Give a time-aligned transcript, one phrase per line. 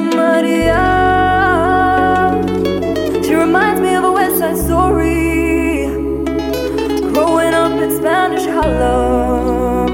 [0.00, 0.84] Maria.
[3.24, 5.88] She reminds me of a West Side story.
[7.12, 9.92] Growing up in Spanish Harlem.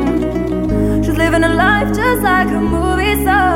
[1.02, 3.53] She's living a life just like a movie star.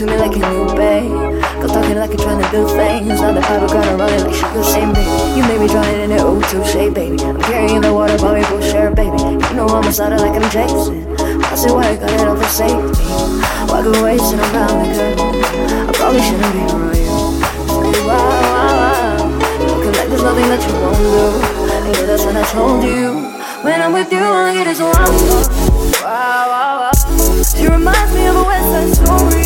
[0.00, 1.12] To me like a new babe.
[1.60, 3.20] Go talking like you're trying to do things.
[3.20, 5.04] Not the pipe, gonna run it like she could say me.
[5.36, 7.20] You made me drown in it, oh, touche, baby.
[7.20, 9.20] I'm carrying the water, but we both share, baby.
[9.20, 9.92] You know I'm a
[10.24, 11.04] like I'm Jason.
[11.44, 13.04] I say why I got it over safety.
[13.68, 15.88] Walk away, sit around the girl.
[15.88, 17.12] I probably shouldn't be around you.
[18.08, 19.20] Wow, wow, wow.
[19.68, 21.28] Looking like there's nothing that you won't do.
[21.76, 23.20] And girl, that's what I told you.
[23.60, 24.96] When I'm with you, all I get is wow,
[26.00, 26.92] wow, wow.
[27.44, 29.39] She reminds me of a West Side story.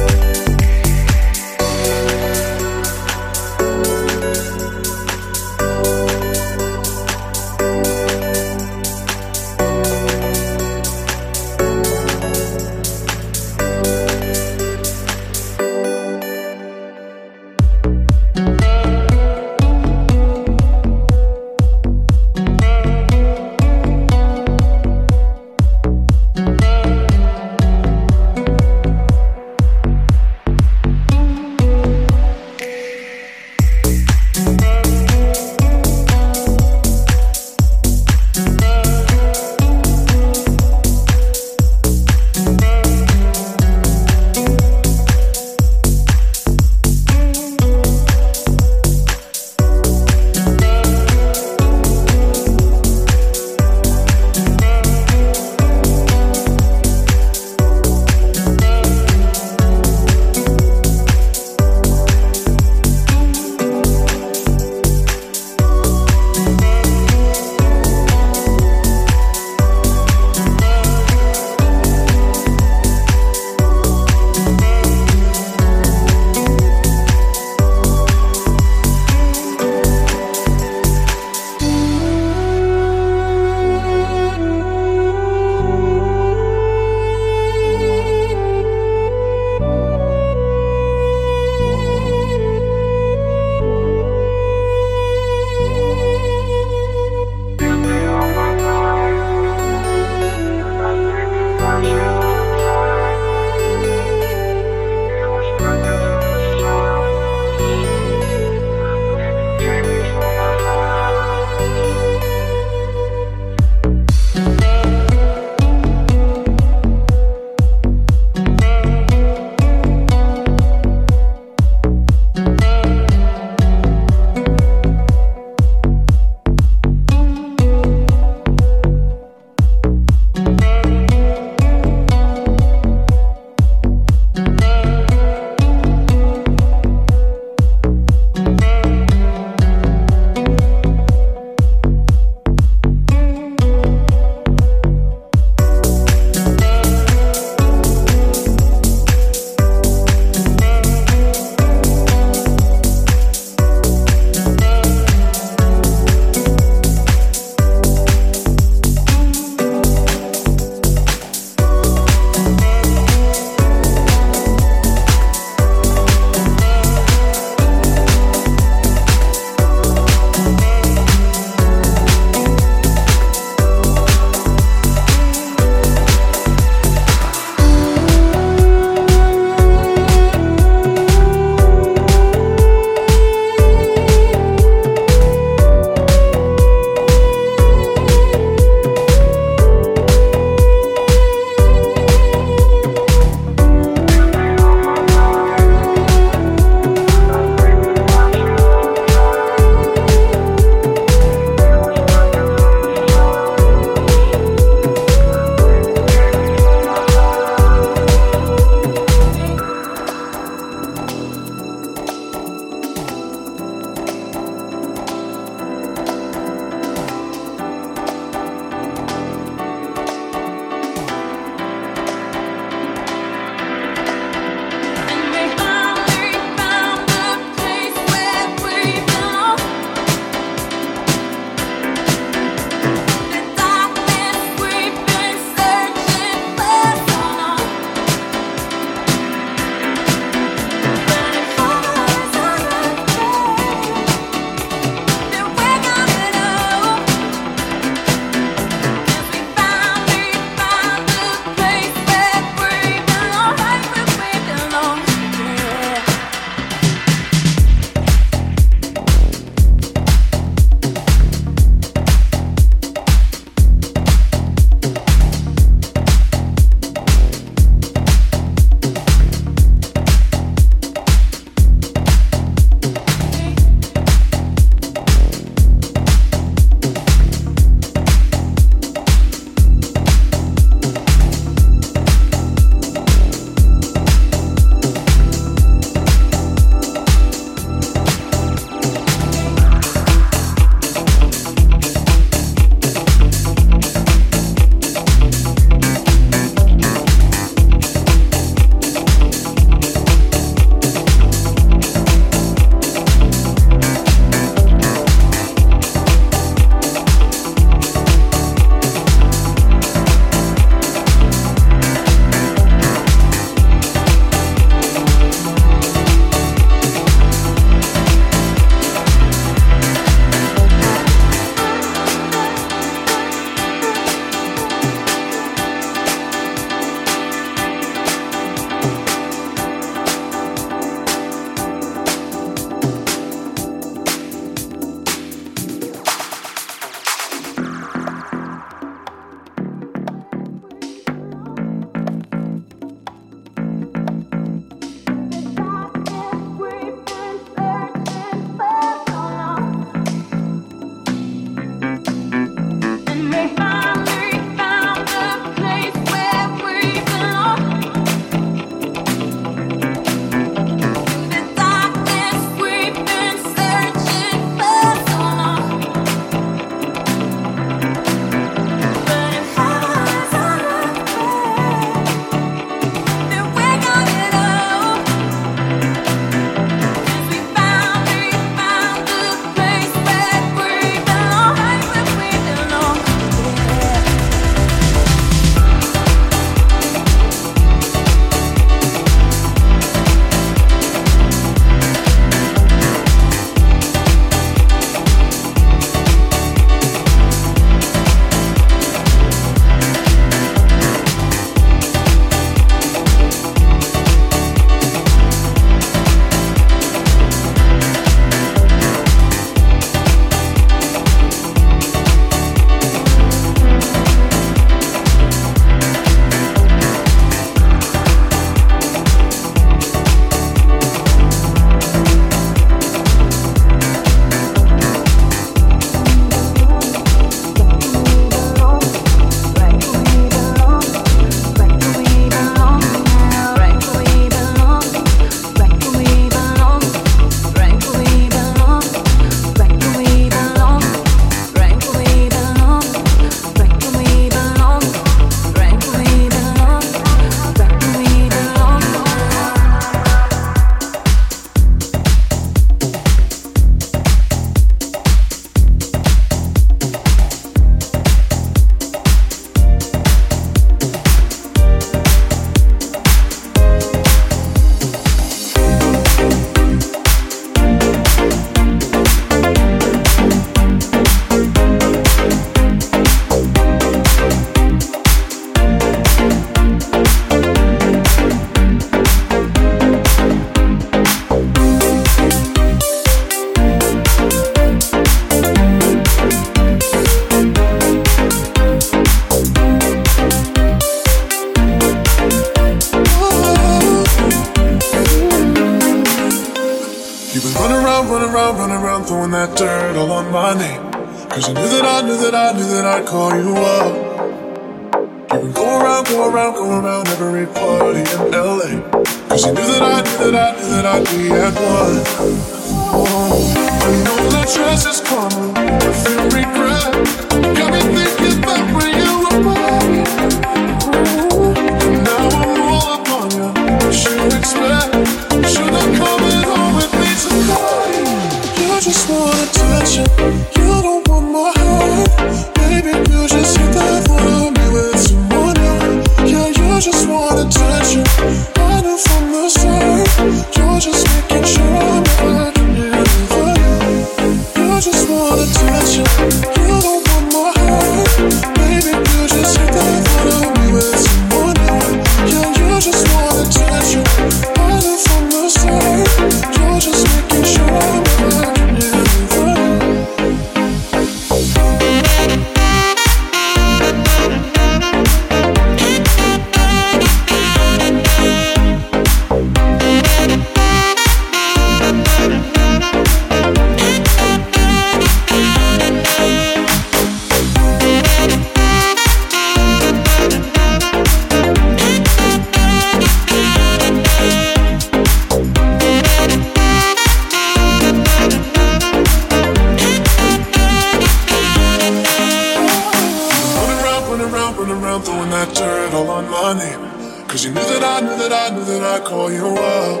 [597.28, 600.00] Cause you knew that I knew that I knew that I'd call you up.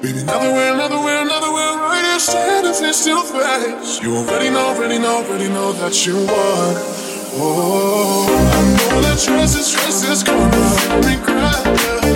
[0.00, 1.76] Baby, another way, another way, another way.
[1.76, 6.16] right here standing face to face, you already know, already know, already know that you
[6.16, 6.72] won.
[7.36, 10.48] Oh, I know that stress is, stress is gonna
[11.04, 11.64] regret.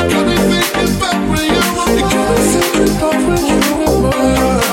[0.09, 2.09] Got me thinking back when you were mine.
[2.09, 4.64] Got me thinking back when you were mine.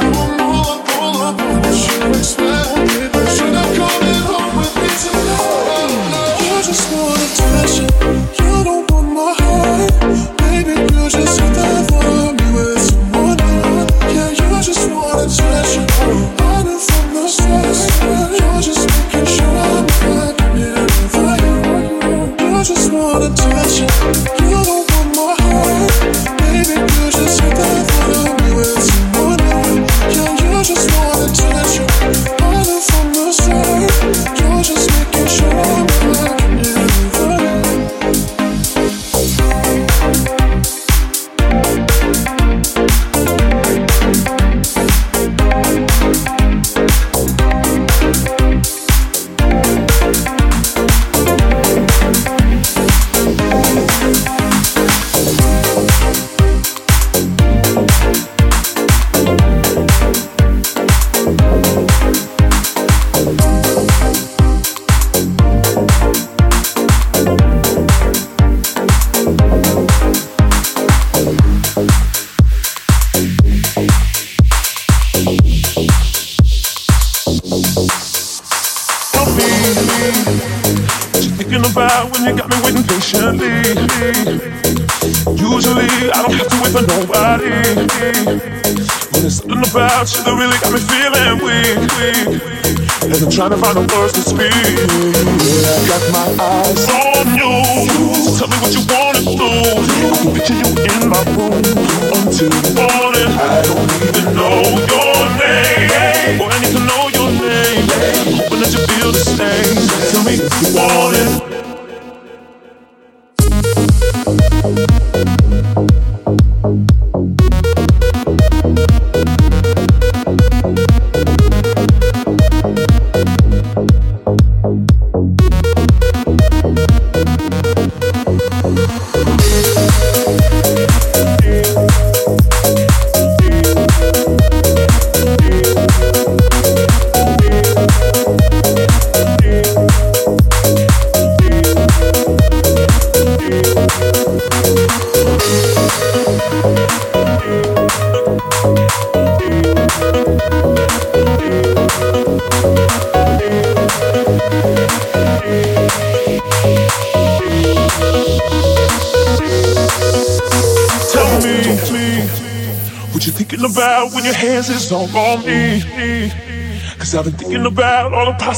[93.62, 94.71] find the words to speak.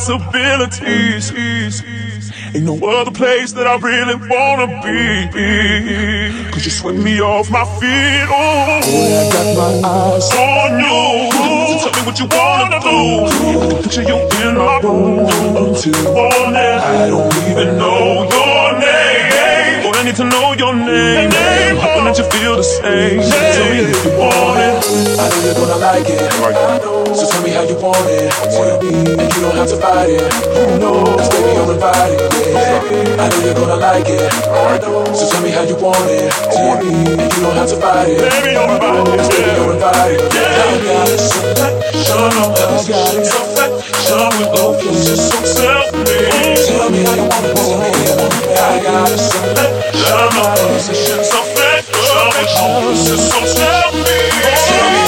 [0.06, 1.32] possibilities.
[2.54, 6.52] Ain't no other place that I really wanna be.
[6.52, 8.28] Cause you swing me off my feet.
[8.30, 11.32] Oh, Boy, I got my eyes on you.
[11.80, 13.00] So tell me what you wanna do.
[13.64, 16.78] I picture you in my room until morning.
[16.84, 19.86] I don't even know your name.
[19.86, 21.30] Or I need to know your name.
[21.30, 21.93] name.
[22.04, 23.24] Hoping that you feel the same.
[23.24, 24.76] So tell me if you want it.
[25.16, 26.20] I know you're gonna like it.
[27.16, 28.28] So tell me how you want it.
[28.44, 30.20] And you don't have to fight it.
[30.20, 32.20] Cause baby, I'm invited.
[32.44, 33.24] Yeah.
[33.24, 34.20] I know you're gonna like it.
[35.16, 36.28] So tell me how you want it.
[36.52, 38.20] And you don't have to fight it.
[38.20, 39.24] Baby, you're invited.
[39.24, 40.28] Cause baby, you're invited.
[40.28, 40.60] Yeah.
[40.60, 41.24] I got it.
[42.04, 43.32] Shut up, got it.
[43.32, 46.68] Shut up, with love, you're just so selfish.
[46.68, 47.56] Tell me how you want it.
[47.56, 48.60] Tell me how you want it.
[48.60, 49.24] I got it.
[49.96, 51.54] Shut up, positions of fact.
[51.54, 51.63] Shut
[52.46, 55.03] you're just so selfish.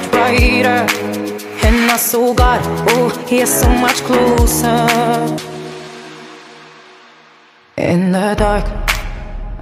[0.00, 0.86] Much brighter.
[1.66, 2.60] And my soul got,
[2.90, 4.86] oh, here so much closer.
[7.76, 8.64] In the dark,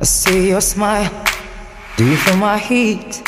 [0.00, 1.10] I see your smile.
[1.96, 3.22] Do you feel my heat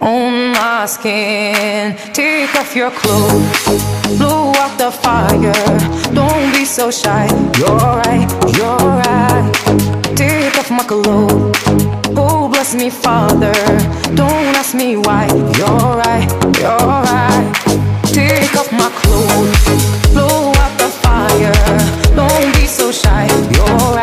[0.00, 1.96] on my skin?
[2.12, 5.52] Take off your clothes, blow out the fire.
[6.14, 7.26] Don't be so shy.
[7.58, 10.16] You're right, you're right.
[10.16, 11.95] Take off my clothes.
[12.66, 13.52] Bless me, Father.
[14.16, 15.28] Don't ask me why.
[15.56, 17.54] You're right, you're right.
[18.02, 21.54] Take off my clothes, blow out the fire.
[22.16, 23.28] Don't be so shy.
[23.54, 23.95] You're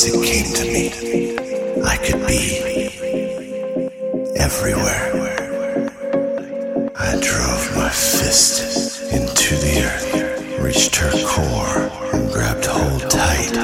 [0.00, 0.86] once it came to me,
[1.84, 2.88] I could be
[4.34, 5.90] everywhere.
[6.96, 13.54] I drove my fist into the earth, reached her core, and grabbed hold tight.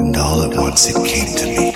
[0.00, 1.71] And all at once it came to me.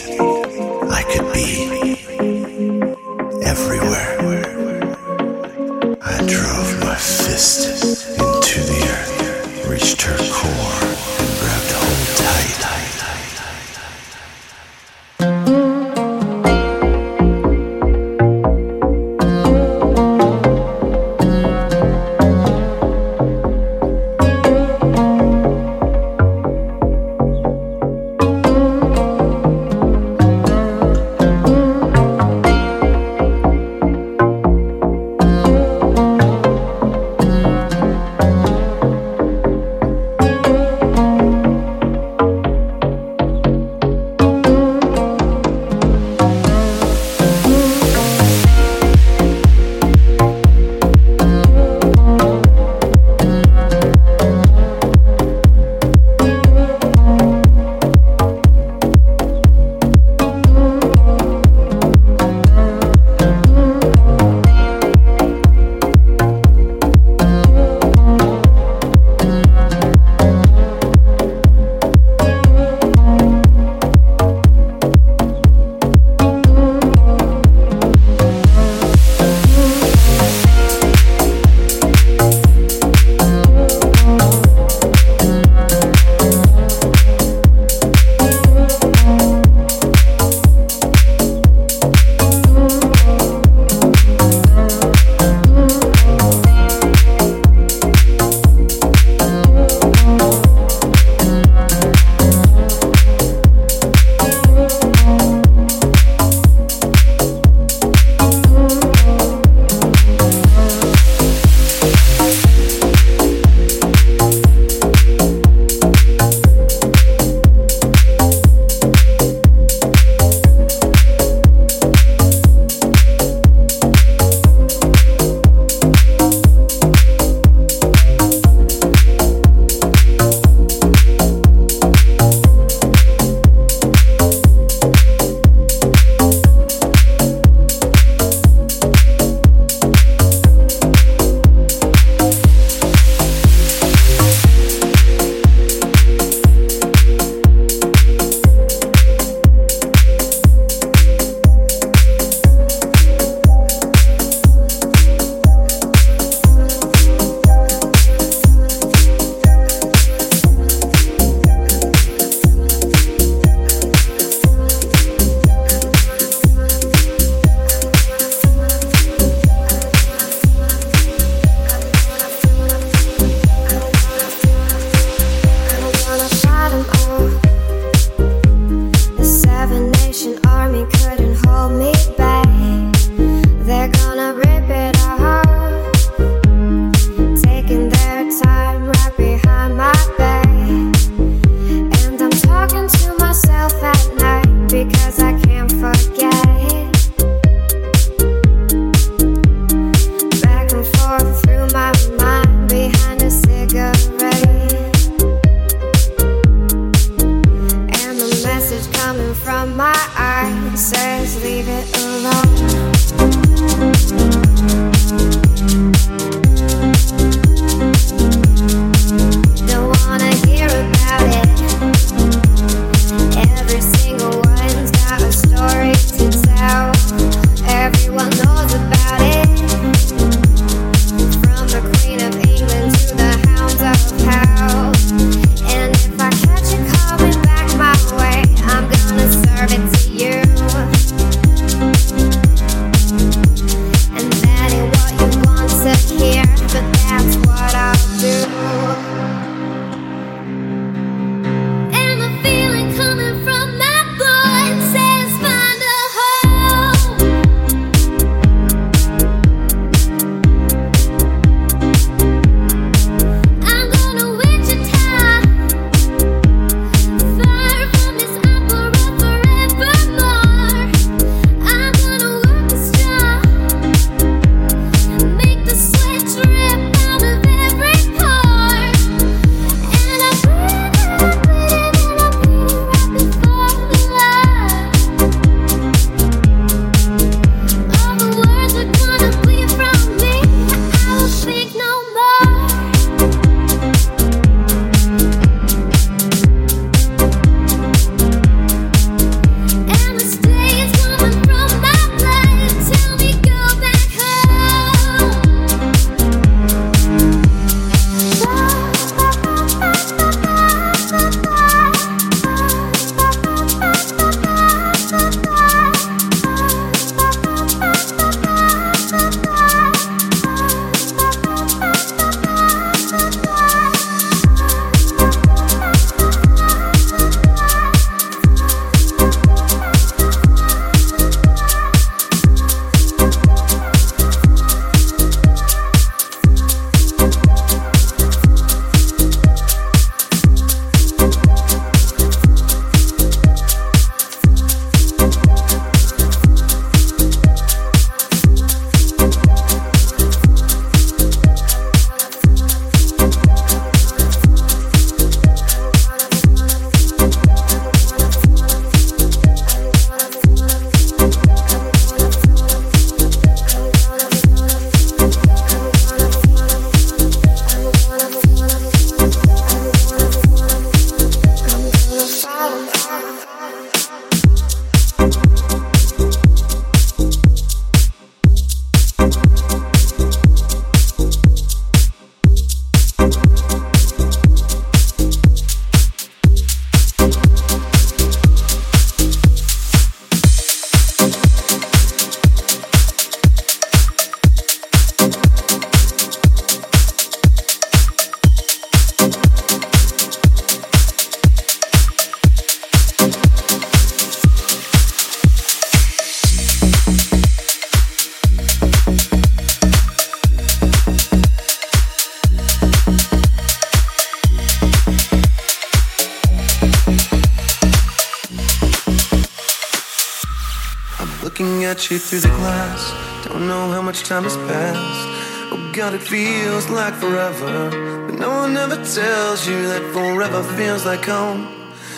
[426.87, 427.91] Feels like forever.
[428.27, 431.69] But no one ever tells you that forever feels like home.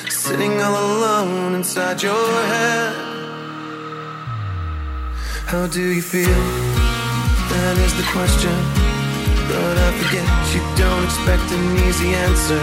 [0.09, 2.13] Sitting all alone inside your
[2.53, 2.95] head.
[5.47, 6.43] How do you feel?
[7.53, 8.57] That is the question.
[9.49, 12.63] But I forget you don't expect an easy answer.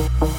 [0.00, 0.29] you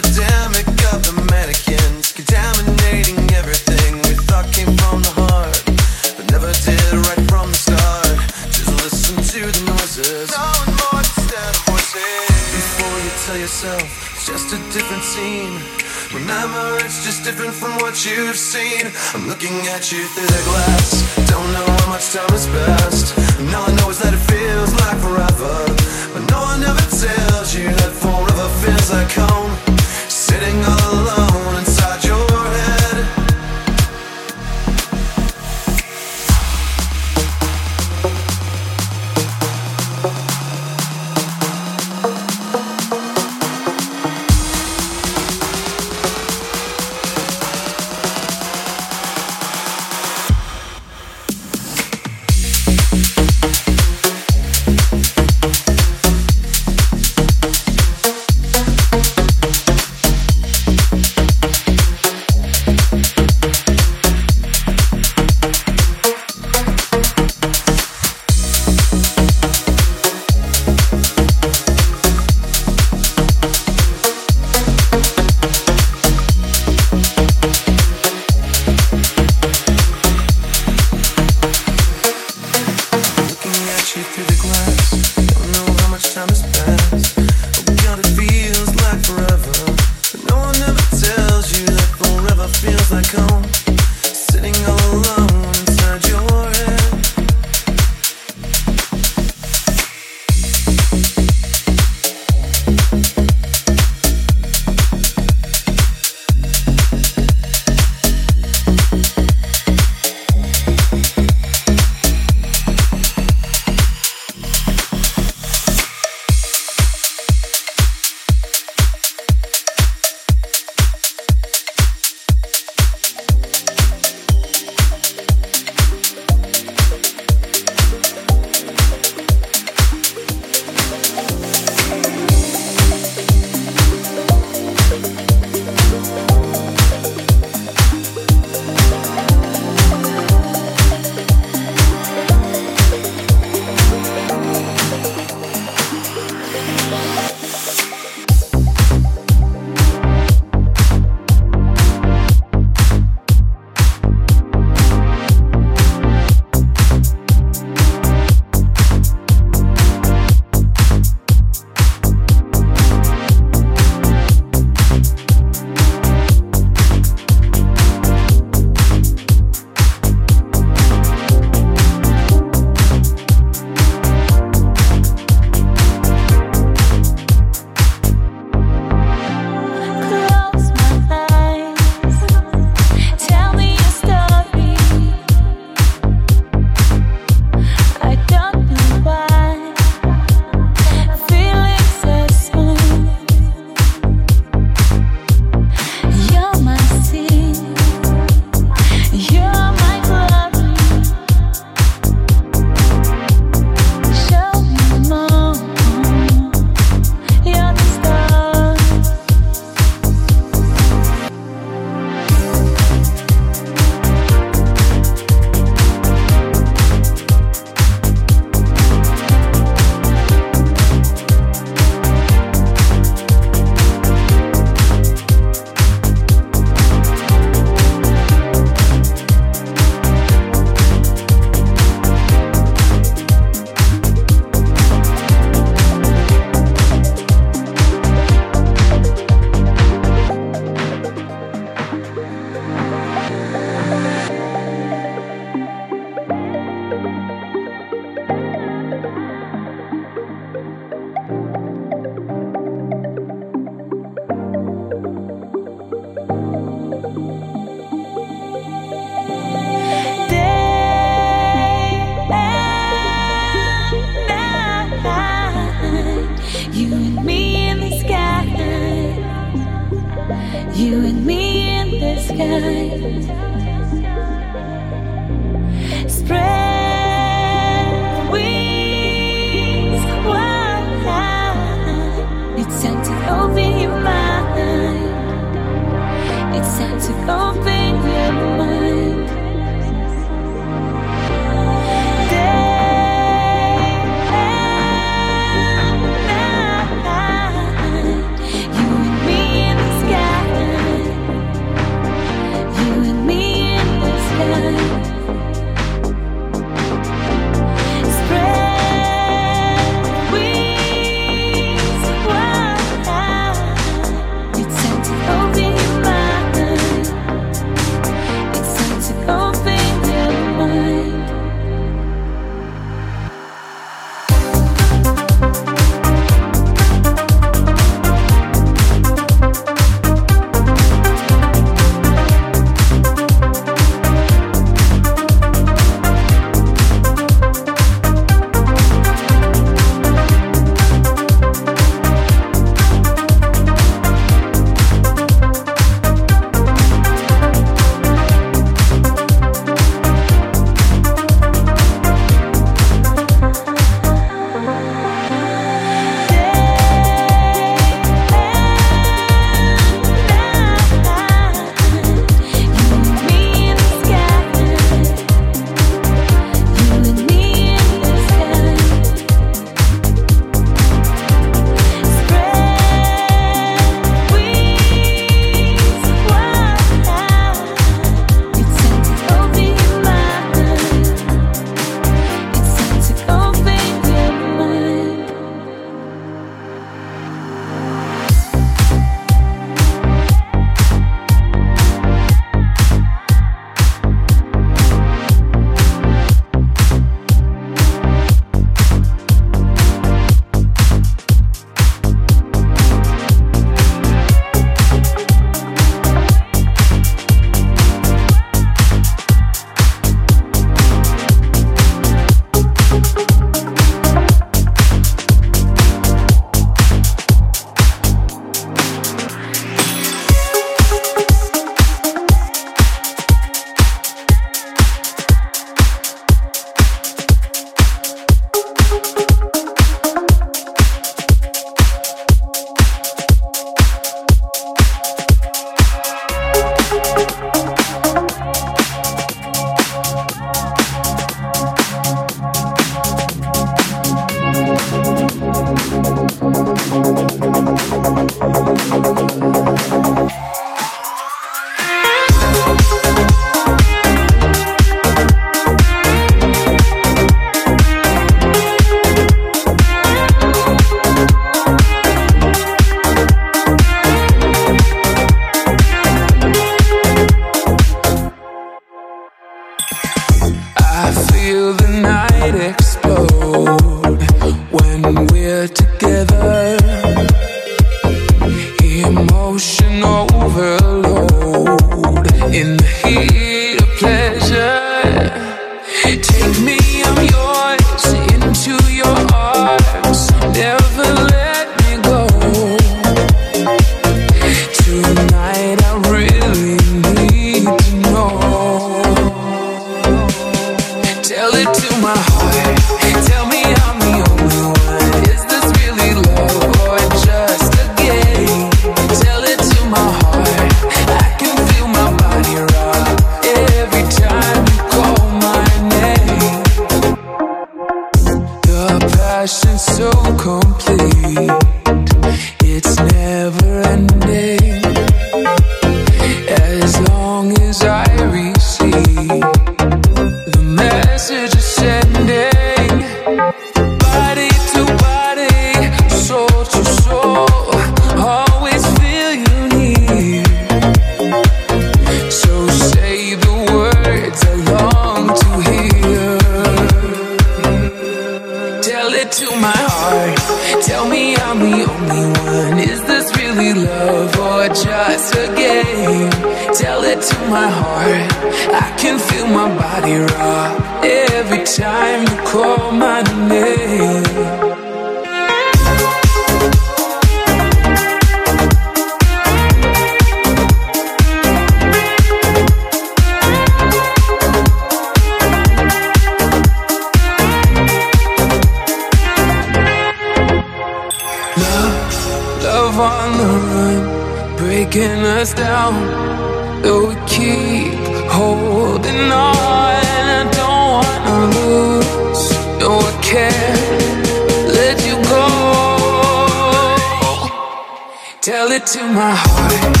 [599.13, 600.00] my heart.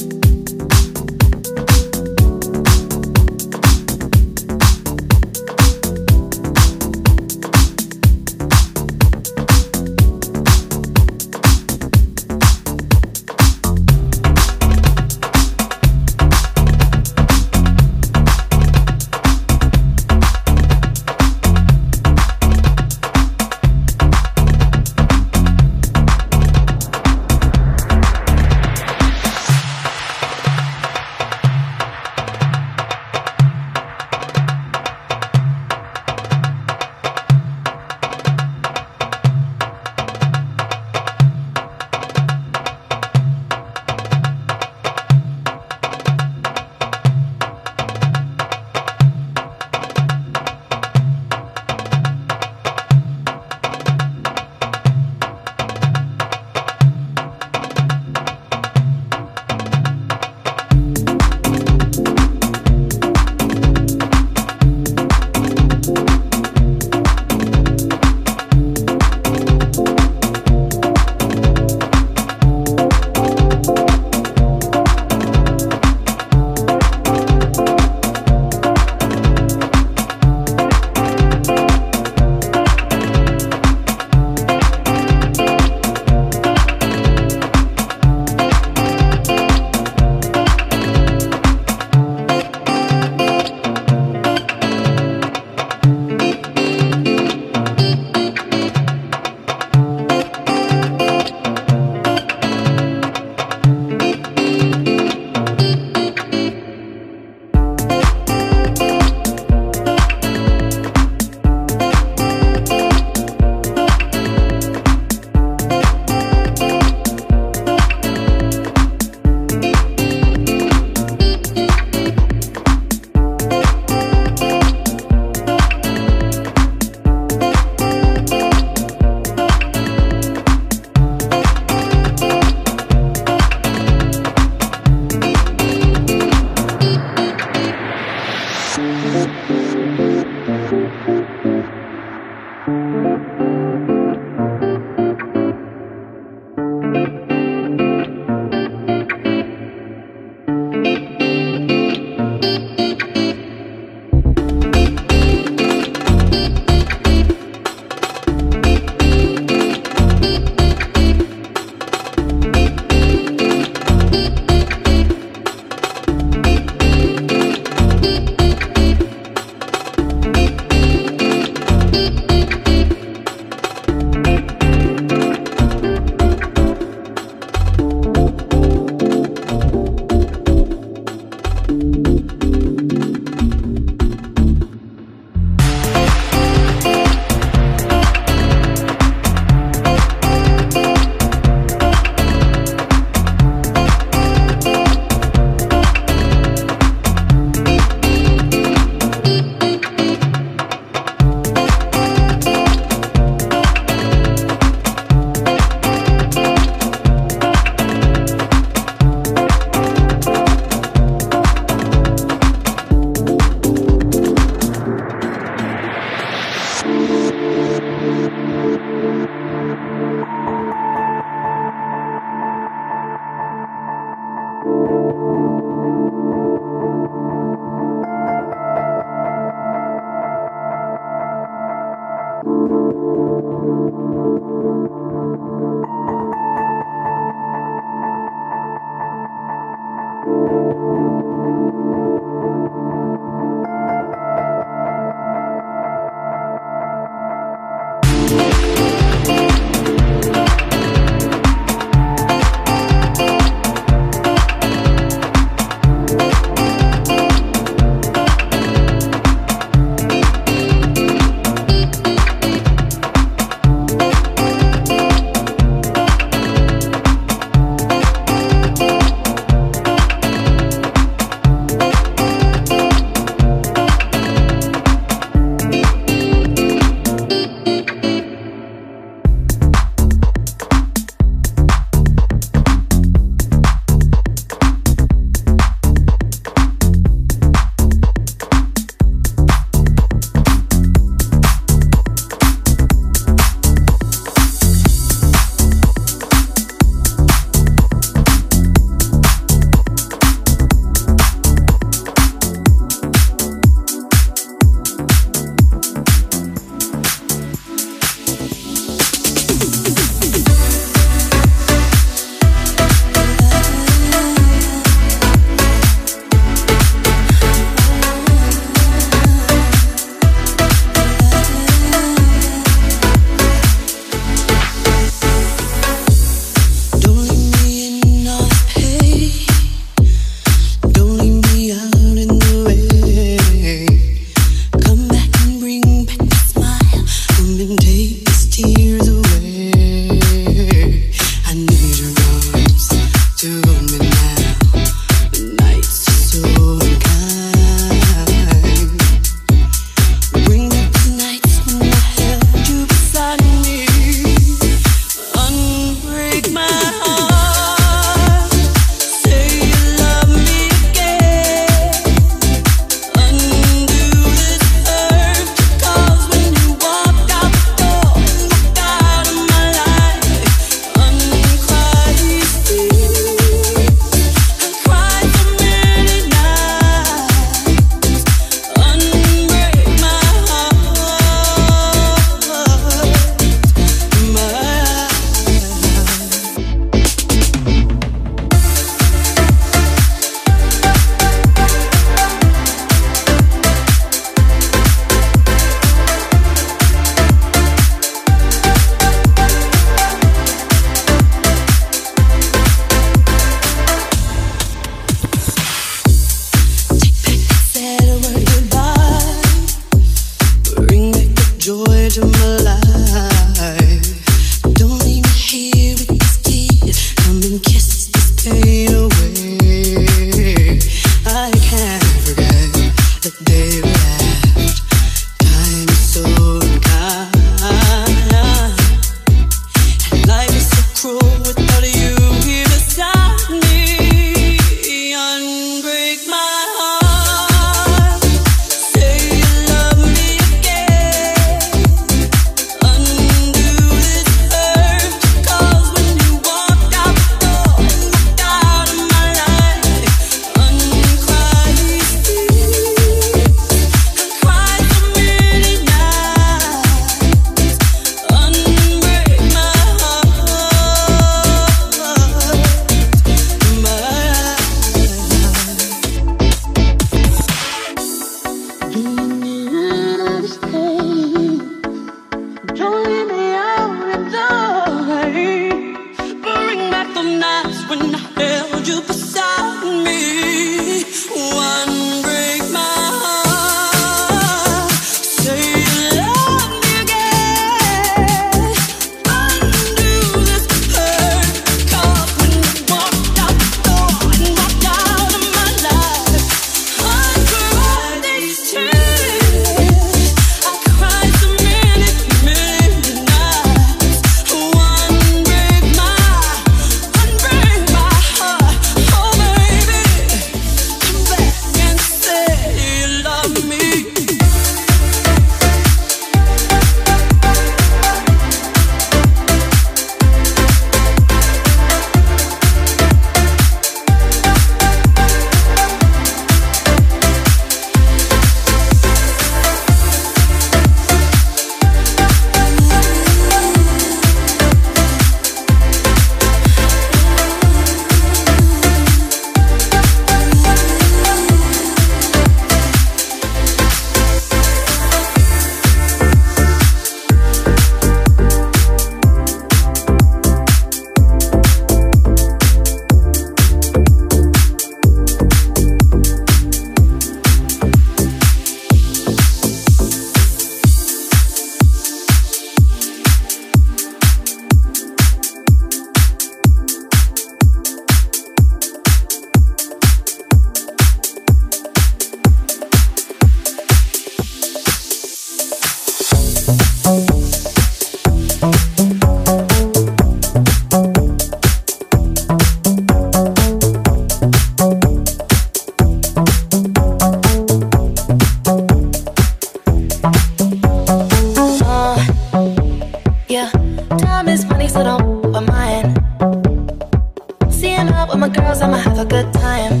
[598.38, 600.00] my girls, I'ma have a good time.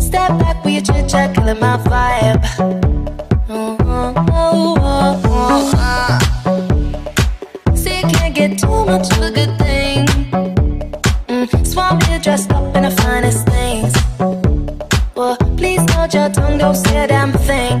[0.00, 2.42] Step back with your chit chat, killing my vibe.
[3.50, 3.76] Ooh.
[7.76, 10.06] See, you can't get too much of a good thing.
[11.28, 13.92] Mm, so here dressed up in the finest things.
[15.14, 17.80] Well, please hold your tongue, don't say a damn thing.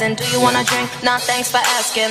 [0.00, 0.90] asking, do you wanna drink?
[1.02, 2.10] Nah, thanks for asking.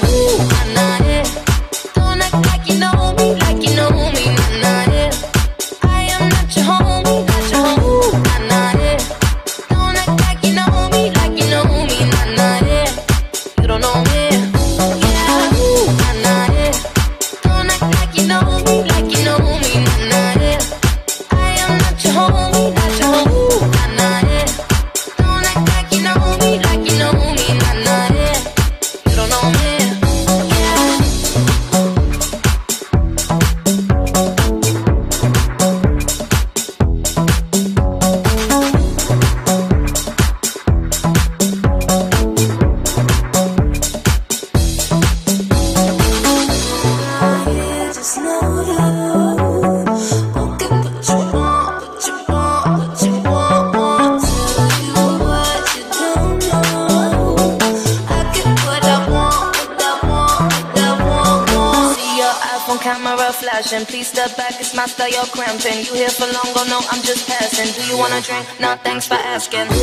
[69.39, 69.78] asking.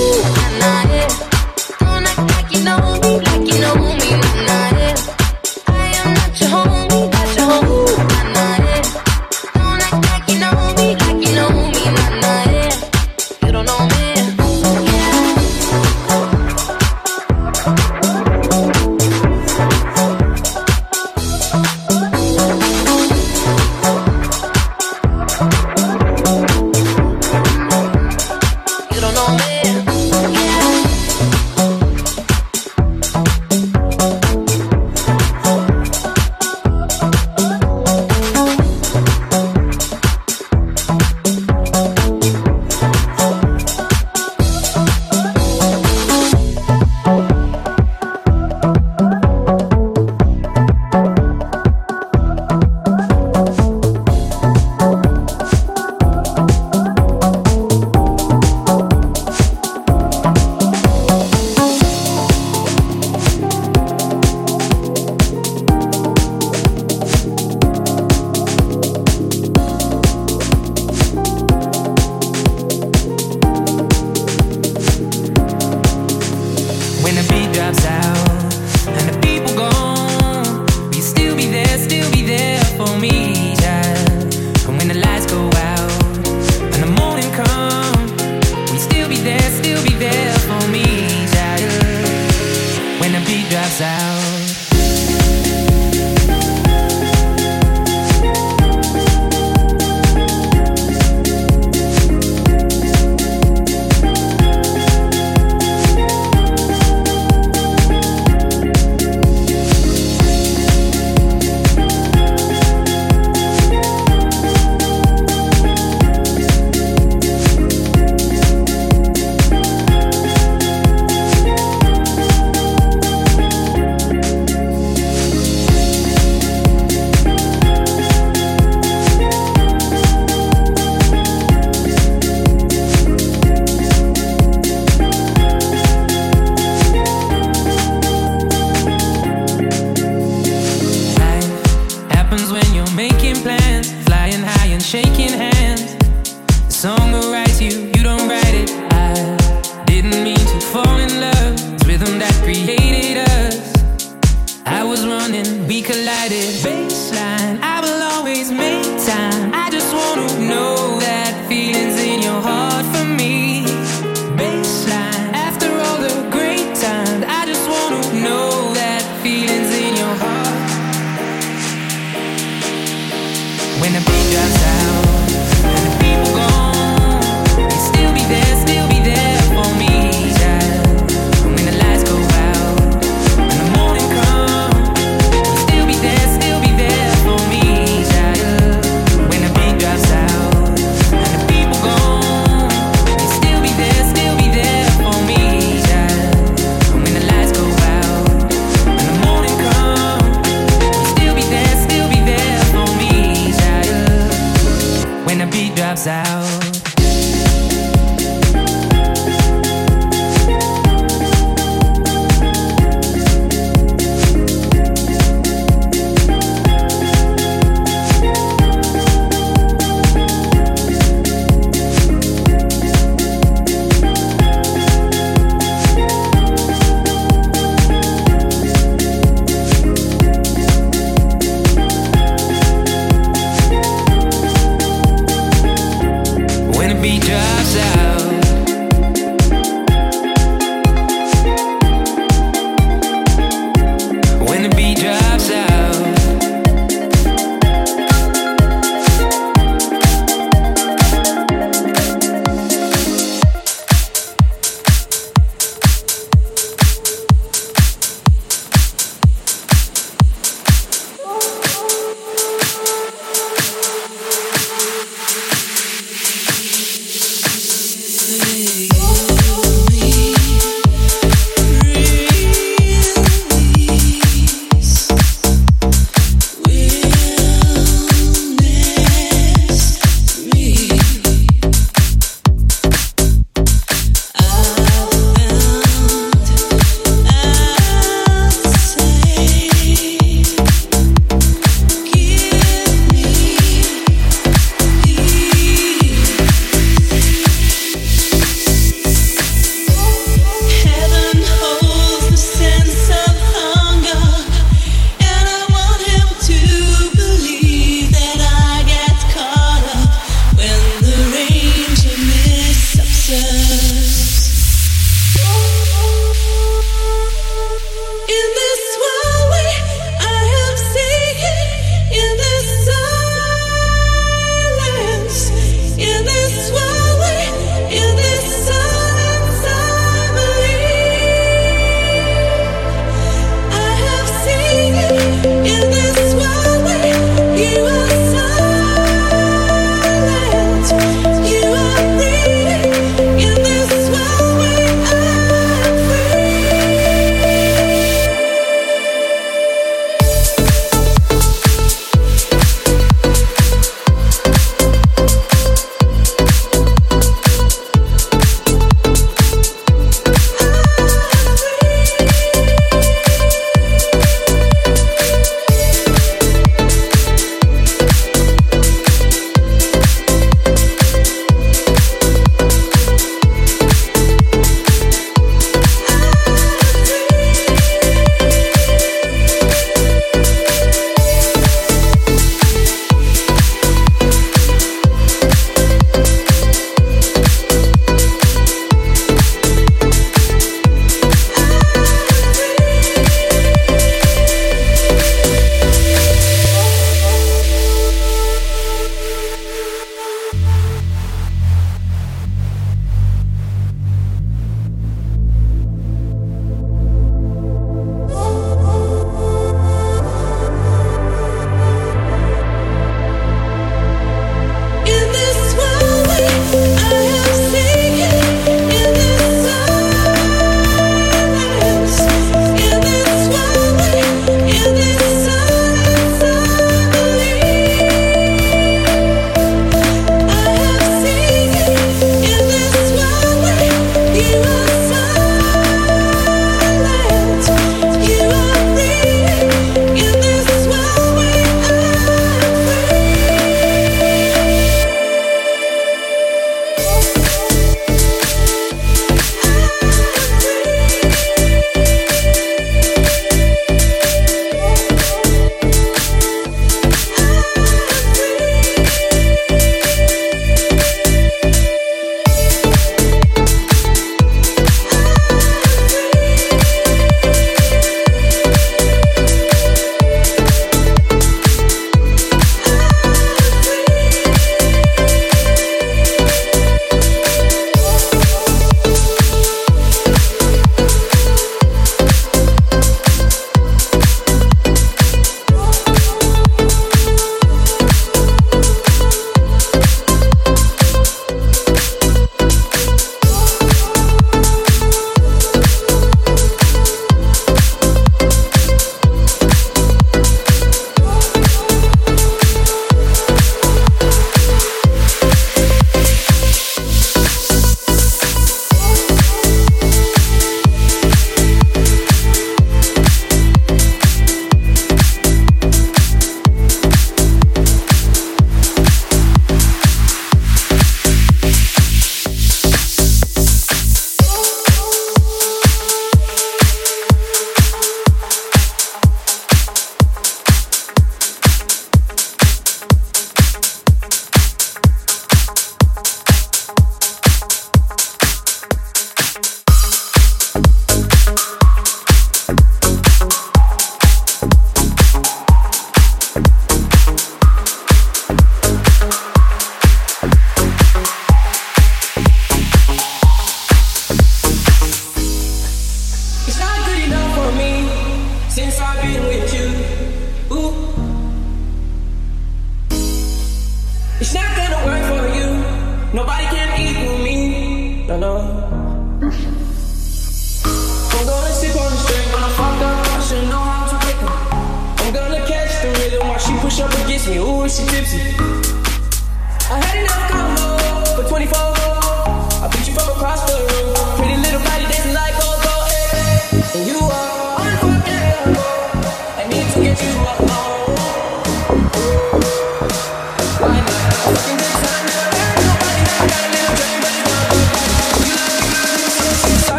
[29.17, 29.87] no man.
[30.35, 30.66] Yeah.